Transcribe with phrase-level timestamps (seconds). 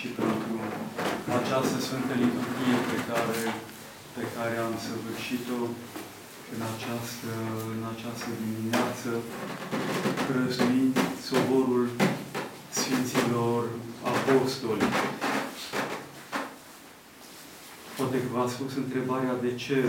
[0.00, 0.52] și pentru
[1.40, 3.40] această Sfântă Liturghie pe care,
[4.16, 5.60] pe care am săvârșit-o
[6.54, 7.32] în această,
[7.74, 9.10] în această dimineață,
[10.26, 10.96] prăznuind
[11.28, 11.86] soborul
[12.78, 13.62] Sfinților
[14.12, 14.86] Apostoli.
[17.96, 19.80] Poate că v-a spus întrebarea de ce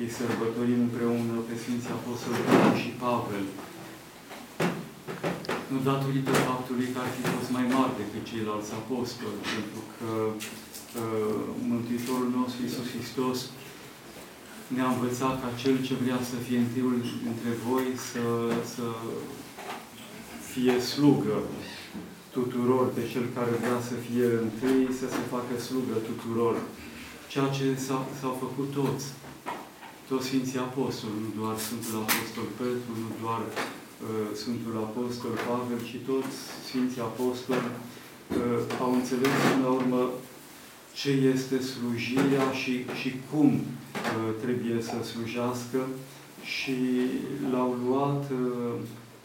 [0.00, 3.44] îi sărbătorim împreună pe Sfinții Apostoli Petru și Pavel.
[5.72, 10.10] Nu datorită faptului că ar fi fost mai mari decât ceilalți apostoli, pentru că
[11.02, 11.40] uh,
[11.72, 13.38] Mântuitorul nostru Iisus Hristos
[14.74, 16.96] ne-a învățat ca Cel ce vrea să fie întâiul
[17.32, 18.24] între voi să,
[18.74, 18.86] să
[20.52, 21.36] fie slugă
[22.36, 26.54] tuturor, de Cel care vrea să fie întâi, să se facă slugă tuturor.
[27.32, 27.66] Ceea ce
[28.20, 29.06] s-au făcut toți,
[30.08, 33.77] toți Sfinții Apostoli, nu doar Sfântul Apostol Petru, nu doar uh,
[34.40, 40.10] Sfântul Apostol Pavel, ci toți Sfinții Apostoli uh, au înțeles până la urmă
[40.94, 45.80] ce este slujirea și, și cum uh, trebuie să slujească
[46.54, 46.76] și
[47.52, 48.74] l-au luat, uh,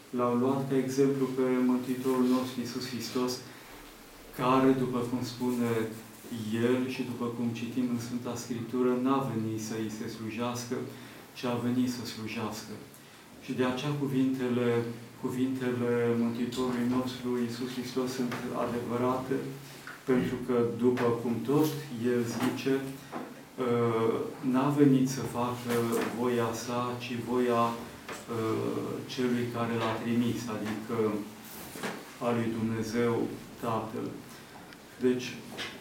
[0.10, 3.32] l-au luat ca exemplu pe Mântuitorul nostru Iisus Hristos,
[4.38, 5.72] care, după cum spune
[6.68, 10.76] El și după cum citim în Sfânta Scriptură, n-a venit să îi se slujească,
[11.34, 12.74] ci a venit să slujească.
[13.44, 14.68] Și de aceea cuvintele,
[15.22, 15.92] cuvintele
[16.24, 18.34] Mântuitorului nostru Iisus Hristos sunt
[18.66, 19.36] adevărate,
[20.04, 21.70] pentru că, după cum tot
[22.14, 24.16] El zice, uh,
[24.52, 25.74] n-a venit să facă
[26.20, 30.98] voia sa, ci voia uh, celui care l-a trimis, adică
[32.26, 33.28] a lui Dumnezeu
[33.62, 34.08] Tatăl.
[35.02, 35.36] Deci,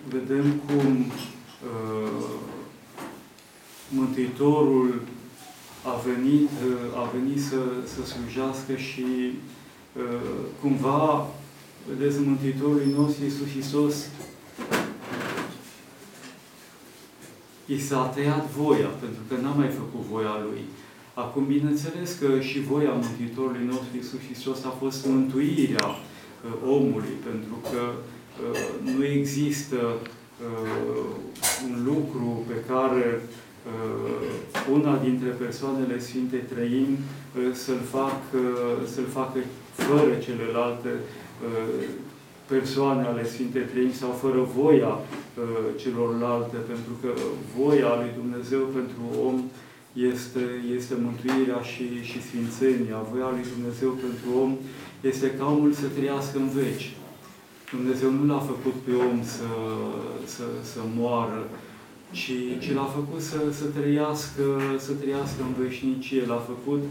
[0.08, 2.34] vedem cum uh,
[3.88, 5.00] Mântuitorul
[5.84, 6.50] a venit,
[6.94, 9.04] a venit să, să slujească și
[10.60, 11.26] cumva
[11.88, 13.94] Vedeți, Mântuitorul nostru Iisus Hristos
[17.66, 20.60] i s-a tăiat voia, pentru că n-a mai făcut voia Lui.
[21.14, 27.56] Acum, bineînțeles că și voia Mântuitorului nostru Iisus Hristos a fost mântuirea uh, omului, pentru
[27.70, 31.14] că uh, nu există uh,
[31.64, 33.51] un lucru pe care uh,
[34.72, 39.38] una dintre persoanele Sfinte Trăim uh, să-l fac, uh, să facă
[39.74, 40.88] fără celelalte
[41.42, 41.84] Uh,
[42.46, 47.08] persoane ale Sfintei Trăimi sau fără voia uh, celorlalte, pentru că
[47.56, 49.36] voia lui Dumnezeu pentru om
[49.92, 50.44] este,
[50.76, 53.06] este mântuirea și, și sfințenia.
[53.12, 54.56] Voia lui Dumnezeu pentru om
[55.00, 56.86] este ca omul să trăiască în veci.
[57.70, 59.50] Dumnezeu nu l-a făcut pe om să,
[60.34, 61.40] să, să moară,
[62.12, 64.44] ci, ci l-a făcut să, să, trăiască,
[64.78, 66.26] să trăiască în veșnicie.
[66.26, 66.82] L-a făcut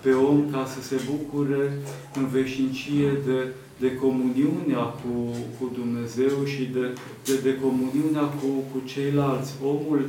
[0.00, 1.78] pe om ca să se bucure
[2.14, 3.38] în veșnicie de,
[3.78, 9.52] de comuniunea cu, cu Dumnezeu și de, de, de comuniunea cu, cu ceilalți.
[9.62, 10.00] Omul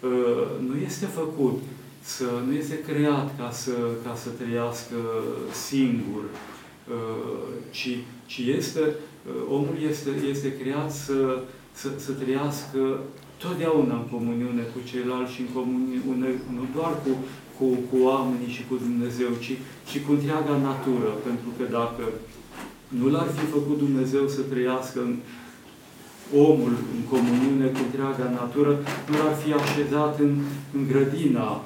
[0.00, 1.62] uh, nu este făcut,
[2.02, 4.96] să, nu este creat ca să, ca să trăiască
[5.68, 11.40] singur, uh, ci, ci este, uh, omul este, este creat să,
[11.72, 13.00] să, să trăiască
[13.42, 17.12] totdeauna în comuniune cu ceilalți și în comuniune, nu doar cu,
[17.56, 19.52] cu, cu oamenii și cu Dumnezeu, ci,
[19.88, 21.10] ci cu întreaga natură.
[21.26, 22.04] Pentru că dacă
[22.98, 25.14] nu l-ar fi făcut Dumnezeu să trăiască în
[26.48, 28.72] omul în comuniune cu întreaga natură,
[29.08, 30.32] nu l-ar fi așezat în,
[30.76, 31.62] în grădina uh,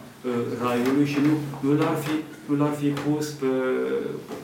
[0.63, 1.35] Raiului și nu,
[1.65, 2.15] nu l-ar fi,
[2.49, 3.53] nu l-ar fi pus pe,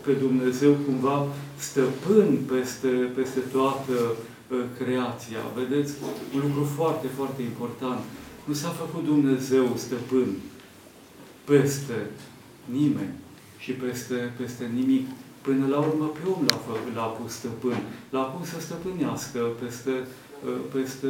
[0.04, 4.26] pe Dumnezeu cumva stăpân peste, peste toată uh,
[4.78, 5.38] creația.
[5.56, 5.92] Vedeți?
[6.34, 8.00] Un lucru foarte, foarte important.
[8.44, 10.36] Nu s-a făcut Dumnezeu stăpân
[11.44, 12.10] peste
[12.64, 13.14] nimeni
[13.58, 15.06] și peste, peste nimic.
[15.40, 16.58] Până la urmă pe om l-a,
[16.94, 17.78] l-a pus stăpân.
[18.10, 19.90] L-a pus să stăpânească peste,
[20.72, 21.08] peste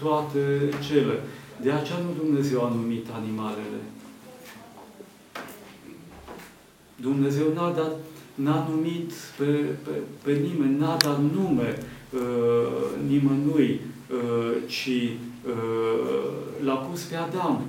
[0.00, 1.20] toate cele.
[1.62, 3.80] De aceea nu Dumnezeu a numit animalele.
[7.00, 7.96] Dumnezeu n-a dat,
[8.44, 9.44] n-a numit pe,
[9.84, 9.90] pe,
[10.24, 11.78] pe nimeni, n-a dat nume
[12.10, 13.80] uh, nimănui,
[14.10, 14.88] uh, ci
[15.46, 17.62] uh, l-a pus pe Adam.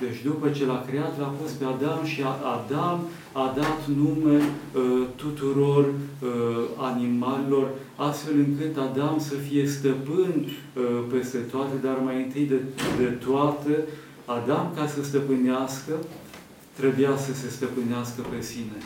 [0.00, 2.22] Deci după ce l-a creat, l-a pus pe Adam și
[2.56, 3.00] Adam
[3.32, 6.28] a dat nume uh, tuturor uh,
[6.76, 12.60] animalelor, astfel încât Adam să fie stăpân uh, peste toate, dar mai întâi de,
[12.98, 13.84] de toate,
[14.24, 15.92] Adam, ca să stăpânească,
[16.72, 18.76] trebuia să se stăpânească pe sine.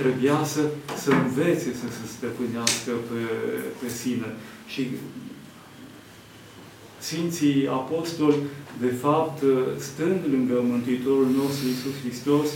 [0.00, 0.62] Trebuia să,
[0.96, 3.20] să învețe să se stăpânească pe,
[3.80, 4.28] pe sine.
[4.66, 4.86] Și
[6.98, 8.36] Sfinții Apostoli,
[8.80, 9.42] de fapt,
[9.78, 12.48] stând lângă Mântuitorul nostru Iisus Hristos,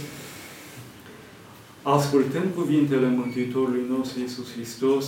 [1.82, 5.04] ascultând cuvintele Mântuitorului nostru Iisus Hristos,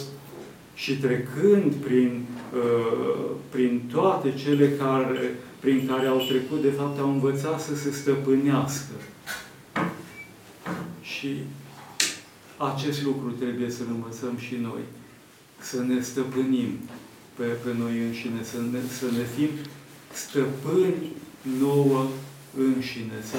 [0.76, 2.24] și trecând prin,
[2.54, 7.90] uh, prin toate cele care, prin care au trecut, de fapt au învățat să se
[7.90, 8.92] stăpânească.
[11.02, 11.28] Și
[12.56, 14.80] acest lucru trebuie să învățăm și noi.
[15.60, 16.68] Să ne stăpânim
[17.34, 19.48] pe, pe noi înșine, să ne, să ne fim
[20.12, 21.12] stăpâni
[21.60, 22.06] nouă
[22.58, 23.36] înșine, să,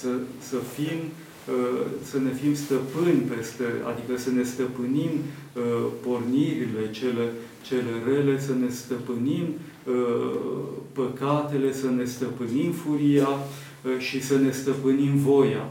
[0.00, 0.08] să,
[0.48, 0.98] să fim
[1.48, 7.32] uh, să ne fim stăpâni peste, adică să ne stăpânim uh, pornirile cele,
[7.62, 9.44] cele rele, să ne stăpânim
[9.84, 10.34] uh,
[10.92, 13.28] păcatele, să ne stăpânim furia
[13.98, 15.70] și să ne stăpânim voia.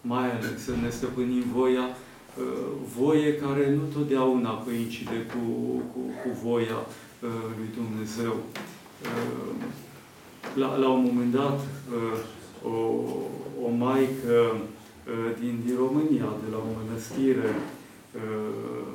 [0.00, 1.96] Mai ales să ne stăpânim voia,
[2.98, 5.44] voie care nu totdeauna coincide cu,
[5.92, 6.86] cu, cu voia
[7.56, 8.36] lui Dumnezeu.
[10.54, 12.18] La, la un moment dat, uh,
[12.62, 12.76] o,
[13.66, 17.50] o maică uh, din, din România, de la o mănăstire
[18.20, 18.94] uh,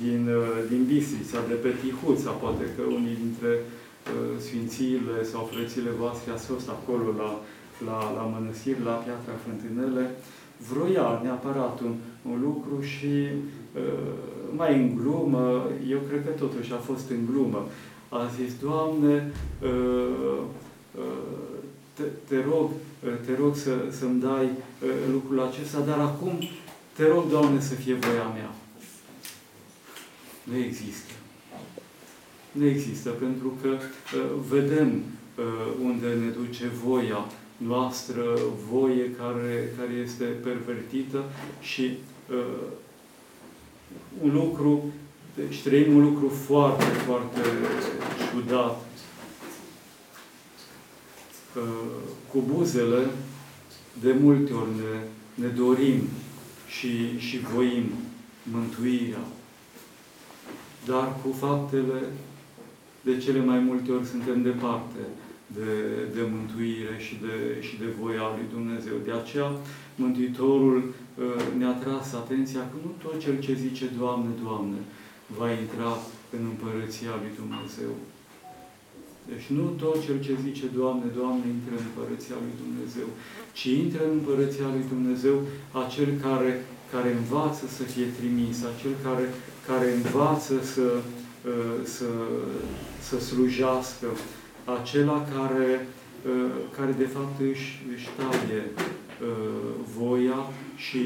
[0.00, 0.28] din,
[0.68, 3.52] din Bistrița, de pe Tihuța, poate că unii dintre
[4.38, 7.30] sfințiile sau frățile voastre ați fost acolo la,
[7.88, 10.04] la, la mănăstire, la Piatra Fântânele,
[10.70, 11.94] vroia neapărat un,
[12.32, 13.28] un lucru și
[14.56, 17.66] mai în glumă, eu cred că totuși a fost în glumă,
[18.08, 19.32] a zis, Doamne,
[19.62, 19.68] ă,
[20.98, 21.02] ă,
[21.94, 22.70] te, te rog,
[23.06, 24.48] ă, te rog să, să-mi dai
[25.12, 26.38] lucrul acesta, dar acum
[26.92, 28.50] te rog, Doamne, să fie voia mea.
[30.42, 31.12] Nu există.
[32.52, 33.68] Nu există, pentru că
[34.48, 35.02] vedem
[35.82, 37.26] unde ne duce voia
[37.66, 38.22] noastră,
[38.70, 41.24] voie care, care este pervertită
[41.60, 41.90] și
[44.22, 44.92] un lucru
[45.34, 47.40] deci trăim un lucru foarte, foarte
[48.30, 48.86] ciudat.
[52.30, 53.06] Cu buzele,
[54.00, 55.00] de multe ori ne,
[55.46, 56.08] ne dorim
[56.68, 57.84] și, și voim
[58.42, 59.24] mântuirea.
[60.86, 62.02] Dar cu faptele,
[63.00, 64.98] de cele mai multe ori suntem departe
[65.56, 65.72] de,
[66.14, 67.34] de mântuire și de,
[67.66, 68.96] și de voia lui Dumnezeu.
[69.08, 69.48] De aceea,
[70.02, 74.80] Mântuitorul uh, ne-a tras atenția că nu tot cel ce zice Doamne, Doamne,
[75.38, 75.92] va intra
[76.36, 77.92] în Împărăția lui Dumnezeu.
[79.30, 83.08] Deci nu tot cel ce zice, Doamne, Doamne, intră în Împărăția lui Dumnezeu,
[83.58, 85.36] ci intră în Împărăția lui Dumnezeu
[85.84, 86.52] acel care,
[86.92, 89.26] care învață să fie trimis, acel care,
[89.68, 90.86] care învață să,
[91.50, 92.10] uh, să,
[93.08, 94.08] să slujească,
[94.64, 95.88] acela care,
[96.26, 99.28] uh, care de fapt își, își taie uh,
[99.98, 101.00] voia și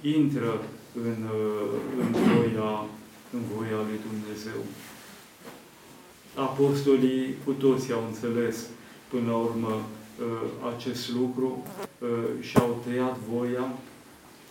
[0.00, 0.62] intră
[1.04, 1.16] în,
[1.98, 2.86] în voia
[3.32, 4.60] în voia lui Dumnezeu.
[6.34, 8.66] Apostolii cu toții au înțeles
[9.08, 11.62] până la urmă uh, acest lucru
[11.98, 12.08] uh,
[12.40, 13.74] și au tăiat voia,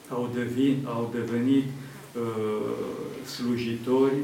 [0.09, 4.15] au devenit, au devenit uh, slujitori.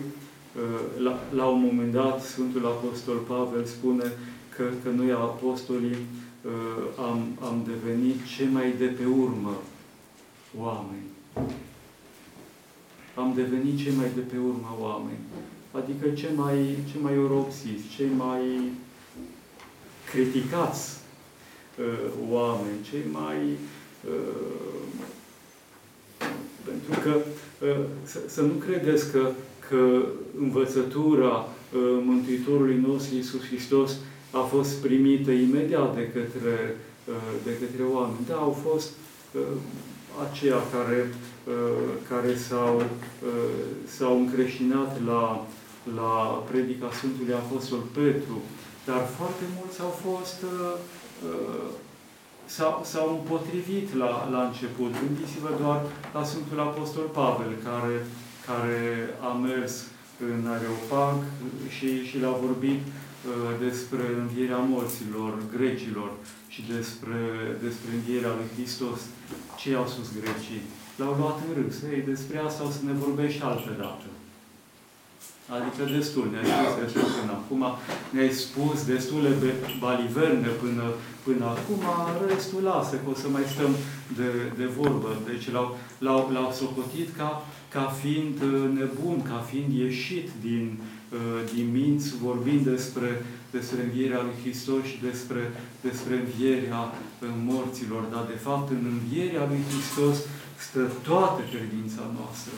[0.98, 4.12] La, la un moment dat, Sfântul Apostol Pavel spune
[4.56, 5.98] că, că noi, apostolii,
[7.00, 9.56] am, am devenit cei mai de pe urmă
[10.58, 11.12] oameni
[13.14, 15.20] am devenit cei mai de pe urmă oameni.
[15.72, 18.72] Adică cei mai, cei mai oropsiți, cei mai
[20.12, 20.98] criticați
[21.80, 23.38] uh, oameni, cei mai...
[24.08, 25.10] Uh,
[26.66, 27.22] pentru că
[27.66, 29.32] uh, să, să nu credeți că,
[29.70, 30.06] că
[30.40, 33.92] învățătura uh, Mântuitorului nostru Iisus Hristos
[34.32, 36.78] a fost primită imediat de către,
[37.08, 38.26] uh, de către oameni.
[38.28, 38.90] Da, au fost
[39.32, 39.42] uh,
[40.30, 41.08] aceia care
[41.48, 43.62] Uh, care s-au, uh,
[43.96, 45.46] s-au încreștinat la,
[46.00, 46.14] la
[46.50, 48.38] predica Sfântului Apostol Petru,
[48.86, 50.76] dar foarte mulți au fost uh,
[52.92, 54.92] s-au, împotrivit la, la început.
[55.04, 55.80] Gândiți-vă doar
[56.14, 57.96] la Sfântul Apostol Pavel, care,
[58.52, 58.82] care
[59.30, 59.74] a mers
[60.30, 61.18] în Areopag
[61.76, 62.92] și, și l-a vorbit uh,
[63.66, 66.12] despre învierea morților, grecilor
[66.54, 67.20] și despre,
[67.66, 69.00] despre învierea lui Hristos.
[69.60, 70.64] Ce au spus grecii?
[71.02, 71.76] l-au luat în râs.
[71.94, 74.08] Ei, despre asta o să ne vorbești și altă dată.
[75.56, 77.64] Adică destul, ne-ai spus destul până acum,
[78.14, 79.52] ne-ai spus destule de
[79.84, 80.86] baliverne până,
[81.26, 81.82] până acum,
[82.28, 83.72] restul lasă, că o să mai stăm
[84.20, 84.30] de,
[84.60, 85.12] de vorbă.
[85.30, 85.68] Deci l-au,
[86.06, 87.30] l-au, l-au socotit ca,
[87.74, 90.66] ca fiind uh, nebun, ca fiind ieșit din,
[91.14, 91.20] uh,
[91.54, 93.10] din minți, vorbind despre,
[93.52, 95.42] despre învierea lui Hristos și despre,
[95.88, 98.04] despre învierea uh, morților.
[98.14, 100.18] Dar, de fapt, în învierea lui Hristos
[100.66, 102.54] stă toată credința noastră.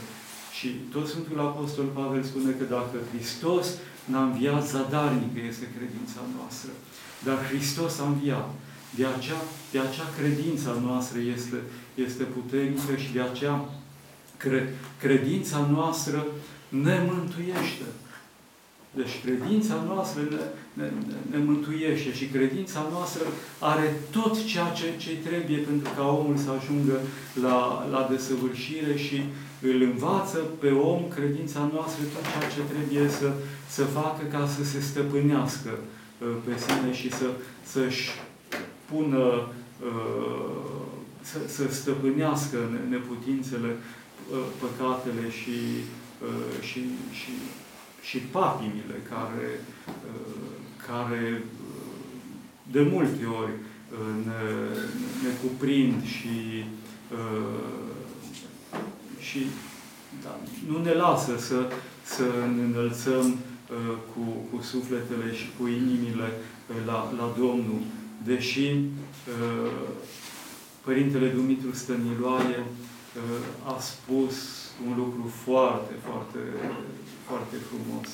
[0.57, 3.67] Și tot Sfântul Apostol Pavel spune că dacă Hristos
[4.11, 6.71] n-a înviat, zadarnică este credința noastră.
[7.27, 8.49] Dar Hristos a înviat.
[8.97, 9.41] De acea,
[9.71, 11.59] de acea credința noastră este,
[12.05, 13.82] este puternică și de aceea cre,
[14.99, 16.25] credința noastră
[16.69, 17.87] ne mântuiește.
[18.95, 20.91] Deci credința noastră ne, ne,
[21.31, 23.23] ne mântuiește și credința noastră
[23.59, 26.97] are tot ceea ce, ce trebuie pentru ca omul să ajungă
[27.41, 29.21] la, la desăvârșire și
[29.61, 33.31] îl învață pe om credința noastră tot ceea ce trebuie să,
[33.69, 37.27] să facă ca să se stăpânească uh, pe sine și să,
[37.63, 38.09] să-și
[38.85, 39.47] pună,
[39.87, 42.57] uh, să, să stăpânească
[42.89, 44.02] neputințele, uh,
[44.59, 45.57] păcatele și,
[46.61, 46.81] și,
[47.19, 47.31] și
[48.03, 50.51] și patimile care, uh,
[50.87, 51.83] care uh,
[52.71, 54.43] de multe ori uh, ne,
[55.23, 56.65] ne cuprind și,
[59.19, 59.39] și
[60.23, 61.69] da, nu ne lasă să,
[62.03, 62.23] să
[62.55, 63.37] ne înălțăm
[64.13, 66.29] cu, cu sufletele și cu inimile
[66.85, 67.81] la, la Domnul.
[68.23, 68.75] Deși
[70.81, 72.65] Părintele Dumitru Stăniloae
[73.63, 74.35] a spus
[74.87, 76.39] un lucru foarte, foarte
[77.27, 78.07] foarte frumos.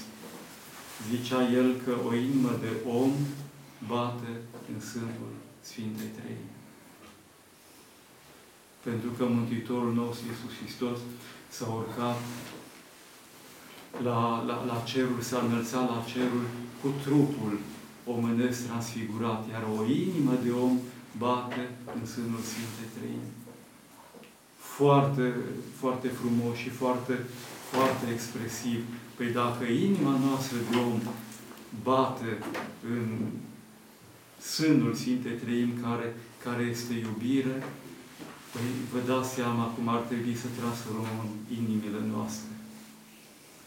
[1.09, 3.11] Zicea el că o inimă de om
[3.87, 4.31] bate
[4.73, 6.41] în sânul Sfintei Trei.
[8.83, 10.99] Pentru că Mântuitorul nostru, Iisus Hristos,
[11.49, 12.17] s-a urcat
[14.03, 16.45] la, la, la cerul, s-a înălțat la cerul
[16.81, 17.59] cu trupul
[18.05, 20.79] omenesc transfigurat, iar o inimă de om
[21.17, 23.17] bate în sânul Sfintei Trei.
[24.79, 25.35] Foarte,
[25.79, 27.15] foarte frumos și foarte
[27.71, 28.79] foarte expresiv.
[29.15, 30.99] Păi dacă inima noastră de om
[31.83, 32.31] bate
[32.93, 33.07] în
[34.41, 36.07] sânul Sfintei Treim care,
[36.43, 37.57] care este iubire,
[38.51, 41.27] păi vă dați seama cum ar trebui să transformăm
[41.59, 42.53] inimile noastre.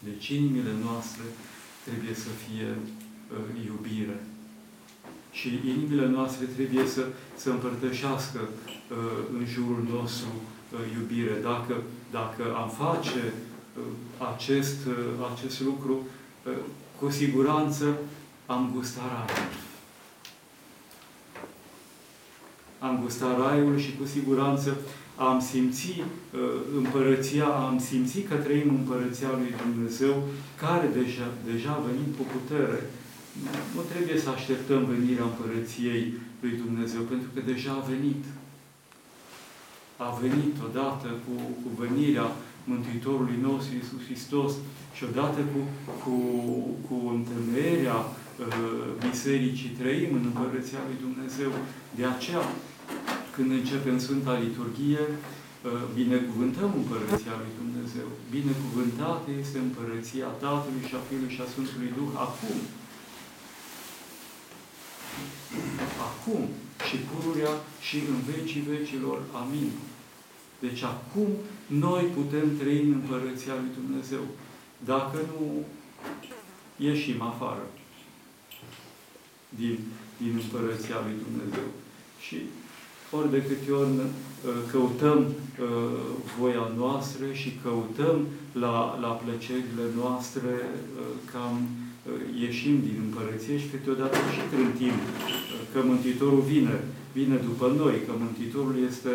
[0.07, 1.23] Deci inimile noastre
[1.85, 4.19] trebuie să fie uh, iubire.
[5.31, 7.03] Și inimile noastre trebuie să,
[7.35, 8.97] să împărtășească uh,
[9.37, 10.52] în jurul nostru uh,
[10.97, 11.35] iubire.
[11.41, 11.75] Dacă,
[12.11, 13.33] dacă am face
[14.33, 14.77] acest,
[15.33, 16.07] acest lucru,
[16.99, 17.97] cu siguranță
[18.45, 19.51] am gustat raiul.
[22.79, 24.77] Am gustat raiul și cu siguranță
[25.15, 26.39] am simțit uh,
[26.77, 30.23] împărăția, am simțit că trăim împărăția lui Dumnezeu,
[30.55, 32.79] care deja, deja a venit cu putere.
[33.75, 38.23] Nu trebuie să așteptăm venirea împărăției lui Dumnezeu, pentru că deja a venit.
[39.97, 42.27] A venit odată cu, cu venirea
[42.71, 44.51] Mântuitorului nostru Iisus Hristos
[44.95, 45.59] și odată cu,
[46.03, 46.15] cu,
[46.87, 51.51] cu întemeierea uh, Bisericii trăim în Împărăția lui Dumnezeu.
[51.97, 52.43] De aceea,
[53.35, 58.07] când începem Sfânta Liturghie, uh, binecuvântăm Împărăția lui Dumnezeu.
[58.35, 62.57] Binecuvântată este Împărăția Tatălui și a Fiului și a Sfântului Duh acum.
[66.09, 66.41] Acum
[66.87, 69.21] și pururea și în vecii vecilor.
[69.41, 69.71] Amin.
[70.59, 71.27] Deci acum
[71.67, 74.23] noi putem trăi în Împărăția lui Dumnezeu.
[74.85, 75.65] Dacă nu
[76.77, 77.65] ieșim afară
[79.49, 79.79] din,
[80.17, 81.69] din Împărăția lui Dumnezeu.
[82.19, 82.37] Și
[83.11, 84.03] ori de câte ori uh,
[84.71, 85.99] căutăm uh,
[86.39, 90.53] voia noastră și căutăm la, la plăcerile noastre,
[90.99, 91.67] uh, cam
[92.45, 94.95] ieșim din împărăție și câteodată și trântim
[95.71, 96.75] că Mântuitorul vine,
[97.17, 99.13] vine după noi, că Mântuitorul este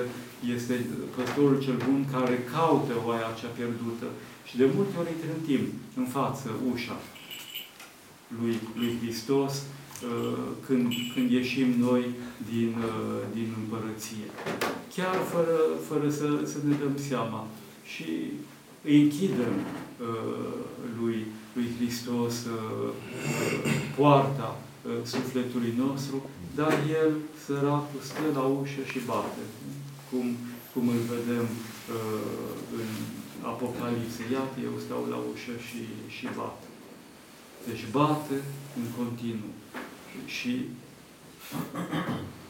[0.54, 4.06] este păstorul cel bun care caută oaia cea pierdută.
[4.44, 5.60] Și de multe ori îi trântim
[5.96, 6.98] în față ușa
[8.40, 12.04] lui, lui Hristos uh, când, când ieșim noi
[12.50, 14.26] din, uh, din împărăție.
[14.94, 15.56] Chiar fără,
[15.88, 17.46] fără să, să ne dăm seama.
[17.84, 18.04] Și
[18.84, 19.54] îi închidem
[20.00, 20.52] uh,
[21.00, 21.26] lui,
[21.58, 22.34] lui Hristos
[23.96, 24.50] poarta
[25.02, 26.16] sufletului nostru,
[26.54, 26.72] dar
[27.02, 27.12] El,
[27.44, 29.42] săracul, stă la ușă și bate
[30.10, 30.36] cum,
[30.72, 32.90] cum îl vedem uh, în
[33.42, 34.22] Apocalipse.
[34.32, 35.82] Iată, eu stau la ușă și,
[36.16, 36.62] și bat.
[37.66, 38.34] Deci bate
[38.76, 39.52] în continuu.
[40.26, 40.64] Și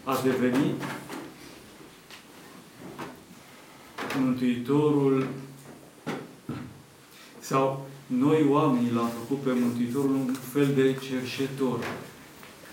[0.05, 0.83] a devenit
[4.21, 5.29] Mântuitorul
[7.41, 11.79] sau noi oamenii l-am făcut pe Mântuitorul un fel de cerșetor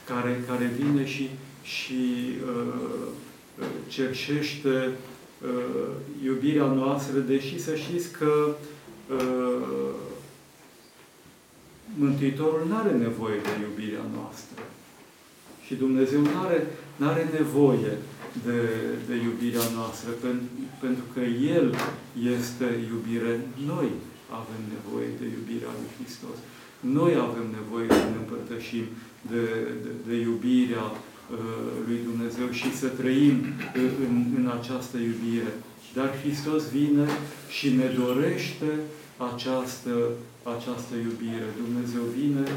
[0.06, 1.30] care, care vine și,
[1.64, 2.04] și
[2.46, 3.08] uh,
[3.88, 4.92] cerșește
[5.42, 5.90] uh,
[6.24, 8.56] iubirea noastră, deși să știți că
[9.12, 9.94] uh,
[11.98, 14.62] Mântuitorul nu are nevoie de iubirea noastră.
[15.66, 16.68] Și Dumnezeu nu are,
[17.00, 17.98] are nevoie
[18.46, 18.60] de,
[19.08, 20.46] de iubirea noastră, pentru,
[20.80, 21.20] pentru că
[21.60, 21.76] El
[22.36, 23.48] este iubire.
[23.66, 23.90] Noi
[24.42, 26.38] avem nevoie de iubirea lui Hristos.
[26.80, 28.86] Noi avem nevoie să ne împărtășim
[29.32, 29.44] de,
[29.84, 30.86] de, de iubirea
[31.88, 33.36] lui Dumnezeu și să trăim
[34.06, 35.54] în, în această iubire.
[35.94, 37.08] Dar Hristos vine
[37.50, 38.70] și ne dorește
[39.32, 39.94] această,
[40.56, 41.48] această iubire.
[41.64, 42.48] Dumnezeu vine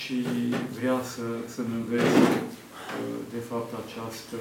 [0.00, 0.16] și
[0.78, 2.42] vrea să, să ne învețe
[3.32, 4.36] de fapt această,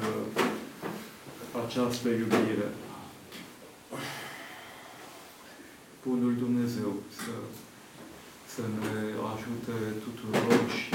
[1.66, 2.68] această iubire.
[6.08, 7.34] Bunul Dumnezeu să,
[8.54, 8.96] să ne
[9.34, 10.90] ajute tuturor și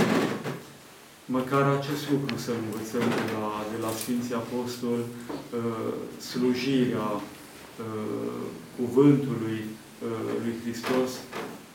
[1.37, 5.93] măcar acest lucru să învățăm de la, de la Sfinții Apostoli, uh,
[6.31, 8.43] slujirea uh,
[8.79, 11.11] cuvântului uh, lui Hristos.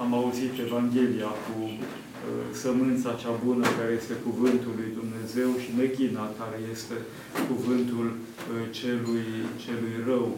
[0.04, 1.58] Am auzit Evanghelia cu
[2.64, 6.96] sămânța cea bună care este cuvântul lui Dumnezeu și mechina care este
[7.50, 8.08] cuvântul
[8.72, 9.28] celui,
[9.64, 10.38] celui rău.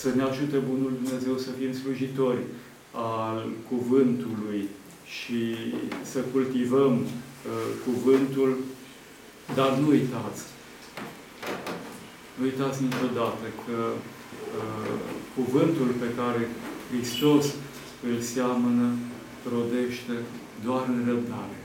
[0.00, 2.42] Să ne ajute Bunul Dumnezeu să fim slujitori
[2.92, 4.68] al cuvântului
[5.16, 5.40] și
[6.12, 8.50] să cultivăm uh, cuvântul,
[9.54, 10.42] dar nu uitați,
[12.36, 14.94] nu uitați niciodată că uh,
[15.36, 16.42] cuvântul pe care
[16.90, 17.46] Hristos
[18.08, 18.88] îl seamănă
[19.52, 20.14] rodește
[20.64, 21.58] doar în răbdare.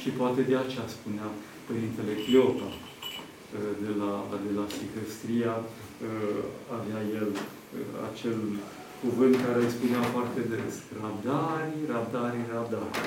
[0.00, 1.28] Și poate de aceea spunea
[1.66, 4.12] Părintele Cleopa uh, de la,
[4.46, 6.38] de la Sihăstria, uh,
[6.76, 7.62] avea el uh,
[8.08, 8.38] acel
[9.02, 12.98] cuvânt care îi spunea foarte des, rabdari, rabdari, rabdari.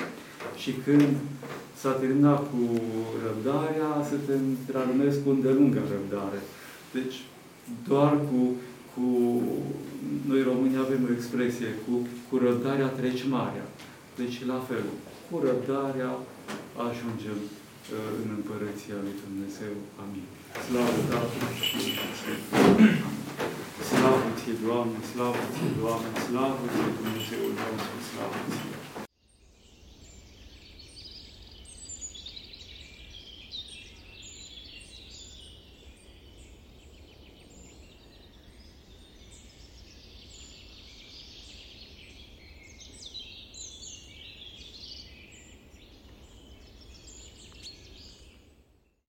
[0.62, 1.14] Și când
[1.80, 2.62] s-a terminat cu
[3.24, 4.16] răbdarea, se
[4.70, 6.40] transmesc cu îndelungă răbdare.
[6.96, 7.16] Deci,
[7.88, 8.40] doar cu,
[8.94, 9.06] cu
[10.30, 11.94] noi români avem o expresie, cu,
[12.28, 13.66] cu răbdarea treci marea.
[14.20, 14.84] Deci, la fel,
[15.26, 16.12] cu răbdarea
[16.88, 19.74] ajungem uh, în Împărăția lui Dumnezeu.
[20.02, 20.26] Amin.
[20.66, 21.78] Slavă Tatălui și
[22.18, 23.27] Sfântului.
[23.86, 28.77] Slavă Ție, Doamne, slavă Ție, Doamne, slavă Ție, Dumnezeul nostru, slavă Ție.